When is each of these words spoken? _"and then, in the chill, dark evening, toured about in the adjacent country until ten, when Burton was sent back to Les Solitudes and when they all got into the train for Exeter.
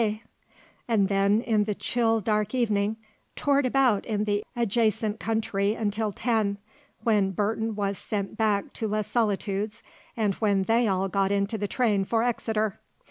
_"and 0.87 1.09
then, 1.09 1.41
in 1.41 1.65
the 1.65 1.75
chill, 1.75 2.21
dark 2.21 2.55
evening, 2.55 2.97
toured 3.35 3.67
about 3.67 4.03
in 4.07 4.23
the 4.23 4.43
adjacent 4.55 5.19
country 5.19 5.75
until 5.75 6.11
ten, 6.11 6.57
when 7.03 7.29
Burton 7.29 7.75
was 7.75 7.99
sent 7.99 8.35
back 8.35 8.73
to 8.73 8.87
Les 8.87 9.07
Solitudes 9.07 9.83
and 10.17 10.33
when 10.37 10.63
they 10.63 10.87
all 10.87 11.07
got 11.07 11.31
into 11.31 11.55
the 11.55 11.67
train 11.67 12.03
for 12.03 12.23
Exeter. 12.23 12.79